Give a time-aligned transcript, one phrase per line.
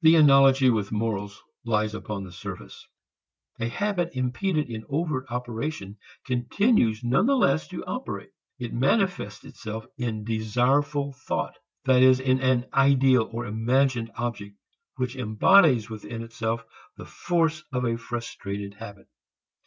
[0.00, 2.86] The analogy with morals lies upon the surface.
[3.60, 8.30] A habit impeded in overt operation continues nonetheless to operate.
[8.58, 14.56] It manifests itself in desireful thought, that is in an ideal or imagined object
[14.96, 16.64] which embodies within itself
[16.96, 19.08] the force of a frustrated habit.